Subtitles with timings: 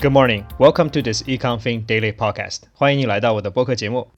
[0.00, 0.44] Good morning.
[0.58, 2.62] Welcome to this EconFin Daily Podcast.
[2.72, 4.10] 欢迎你来到我的播客节目。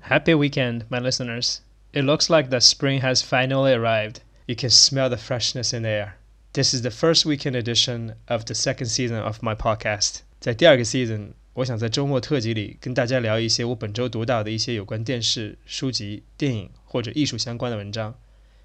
[0.00, 1.58] Happy weekend, my listeners.
[1.92, 4.16] It looks like the spring has finally arrived.
[4.46, 6.12] You can smell the freshness in the air.
[6.52, 10.20] This is the first weekend edition of the second season of my podcast.
[10.38, 18.14] 在第二个 season，我想在周末特辑里跟大家聊一些我本周读到的一些有关电视、书籍、电影或者艺术相关的文章，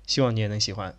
[0.05, 0.95] 希望你也能喜欢。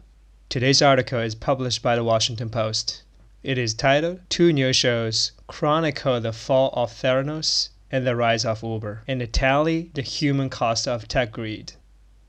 [0.48, 3.00] Today's article is published by the Washington Post.
[3.42, 8.62] It is titled Two New Shows Chronicle the Fall of Theranos and the Rise of
[8.62, 11.72] Uber and tally the human cost of tech greed.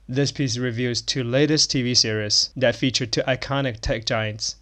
[0.07, 4.55] This piece reviews two latest TV series that feature two iconic tech giants,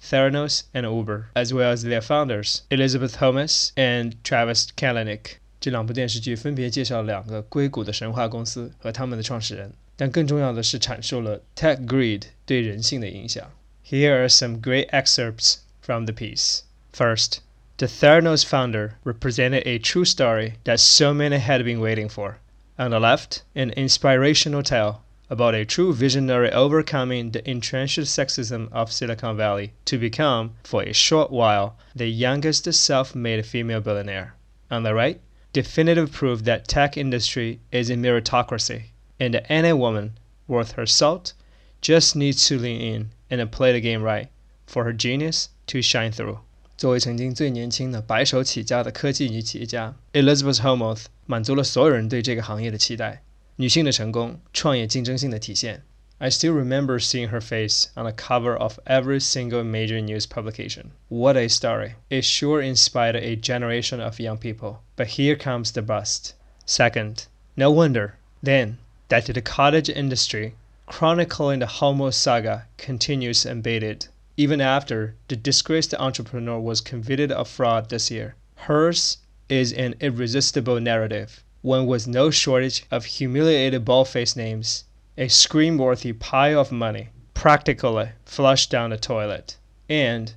[0.00, 5.38] Theranos and Uber, as well as their founders, Elizabeth Holmes and Travis Kalanick.
[5.58, 13.50] 这两部电视剧分别介绍两个硅谷的神话公司和他们的创始人，但更重要的是阐述了 tech greed 对人性的影响。
[13.84, 16.63] Here are some great excerpts from the piece.
[16.91, 17.41] First,
[17.77, 22.39] the Theranos founder represented a true story that so many had been waiting for.
[22.77, 28.91] On the left, an inspirational tale about a true visionary overcoming the entrenched sexism of
[28.91, 34.35] Silicon Valley to become, for a short while, the youngest self-made female billionaire.
[34.71, 35.21] On the right,
[35.53, 38.85] definitive proof that tech industry is a meritocracy,
[39.19, 40.17] and that any woman
[40.47, 41.33] worth her salt
[41.81, 44.29] just needs to lean in and play the game right
[44.65, 46.39] for her genius to shine through。
[46.77, 53.21] 作为曾经最年轻的白手起家的科技女企业家，Elizabeth Holmes 满足了所有人对这个行业的期待。
[53.57, 55.83] 女性的成功，创业竞争性的体现。
[56.17, 60.91] I still remember seeing her face on the cover of every single major news publication.
[61.07, 61.95] What a story!
[62.09, 64.79] It sure inspired a generation of young people.
[64.97, 66.33] But here comes the bust.
[66.65, 70.55] Second, no wonder then that the cottage industry,
[70.87, 74.07] chronicling the Holmes saga, continues unabated
[74.38, 78.36] even after the disgraced entrepreneur was convicted of fraud this year.
[78.54, 84.84] Hers is an irresistible narrative, one with no shortage of humiliated bald-faced names,
[85.18, 89.56] a scream-worthy pile of money, practically flushed down the toilet,
[89.88, 90.34] and,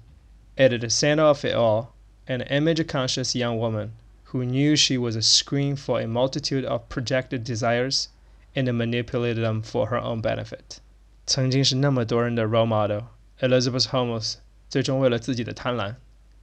[0.57, 1.93] at the center of it all,
[2.27, 3.93] an image-conscious young woman
[4.23, 8.09] who knew she was a screen for a multitude of projected desires
[8.55, 10.81] and manipulated them for her own benefit.
[11.27, 13.03] 曾经是那么多人的 role model。
[13.40, 14.34] Elizabeth Holmes
[14.68, 15.96] 最终为了自己的贪婪，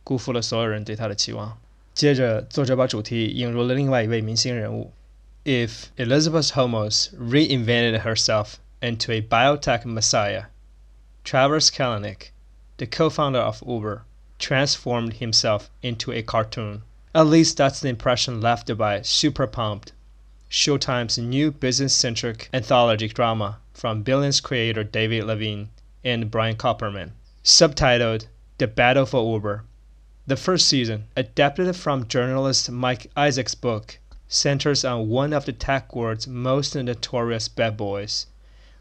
[0.04, 1.58] 辜负了所有人对她的期望。
[1.94, 4.94] 接着，作者把主题引入了另外一位明星人物。
[5.44, 10.46] If Elizabeth Holmes reinvented herself into a biotech messiah,
[11.24, 12.32] Travis Kalanick,
[12.78, 14.04] the co-founder of Uber,
[14.38, 16.82] transformed himself into a cartoon.
[17.14, 19.92] At least that's the impression left by Super Pumped,
[20.50, 25.68] Showtime's new business-centric anthology drama from Billions creator David Levien
[26.04, 27.12] and Brian Koppelman,
[27.44, 28.28] subtitled
[28.58, 29.64] The Battle for Uber.
[30.28, 35.96] The first season, adapted from journalist Mike Isaac's book, centers on one of the tech
[35.96, 38.28] world's most notorious bad boys,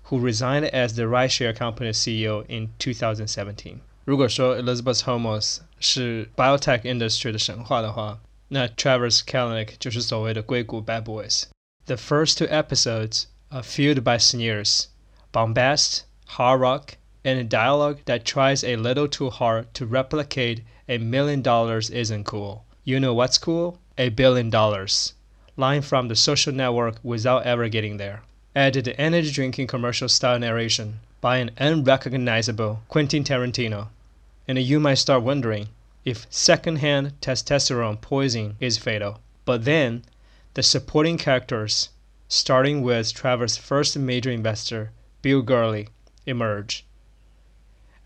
[0.04, 3.80] who resigned as the rideshare company CEO in 2017.
[3.80, 3.80] 2017。
[4.04, 8.18] 如果说 Elizabeth Holmes 是 biotech industry 的神话的话，
[8.48, 11.44] 那 Travis Kalanick 就是所谓的硅谷 bad boys。
[11.84, 14.86] The first two episodes are fueled by sneers,
[15.32, 16.96] bombast, hard rock,
[17.28, 22.24] and a dialogue that tries a little too hard to replicate a million dollars isn't
[22.24, 22.64] cool.
[22.84, 23.78] You know what's cool?
[23.98, 25.12] A billion dollars.
[25.54, 28.22] Line from the social network without ever getting there.
[28.56, 33.88] Add the energy drinking commercial style narration by an unrecognizable Quentin Tarantino.
[34.46, 35.68] And you might start wondering
[36.06, 39.20] if secondhand testosterone poisoning is fatal.
[39.44, 40.02] But then,
[40.54, 41.90] the supporting characters,
[42.26, 45.88] starting with Travis's first major investor, Bill Gurley,
[46.24, 46.86] emerge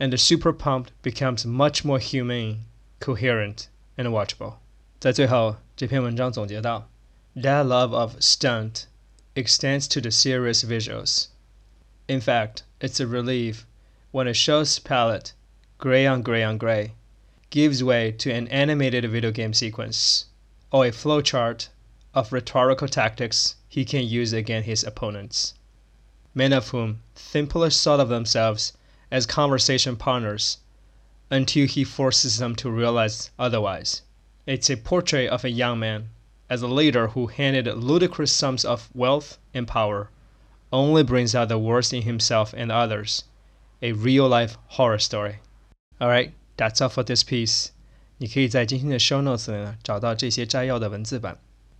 [0.01, 2.65] and the super pumped becomes much more humane,
[2.99, 4.55] coherent, and watchable.
[4.99, 6.89] 在最后，这篇文章总结到，
[7.35, 8.85] That love of stunt
[9.35, 11.27] extends to the serious visuals.
[12.07, 13.65] In fact, it's a relief
[14.11, 15.33] when a show's palette,
[15.77, 16.93] gray on gray on gray,
[17.51, 20.25] gives way to an animated video game sequence,
[20.71, 21.69] or a flowchart
[22.15, 25.53] of rhetorical tactics he can use against his opponents,
[26.33, 28.73] many of whom simply thought of themselves
[29.11, 30.57] as conversation partners
[31.29, 34.01] until he forces them to realize otherwise.
[34.45, 36.09] It's a portrait of a young man
[36.49, 40.09] as a leader who handed ludicrous sums of wealth and power
[40.71, 43.23] only brings out the worst in himself and others.
[43.81, 45.39] A real life horror story.
[46.01, 47.69] Alright, that's all for this piece.
[48.17, 51.37] 你可以在今天的 show notes 里呢找到这些摘要的文字版。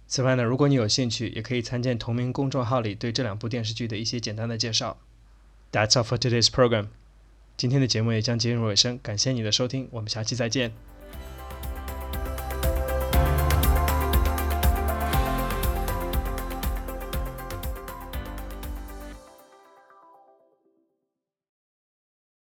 [0.07, 4.97] 此外呢，如果你有兴趣，也可以参见同名公众号里对这两部电视剧的一些简单的介绍。
[5.71, 6.87] That's all for today's program.
[7.56, 10.72] 今天的节目也将进入尾声，感谢你的收听，我们下期再见。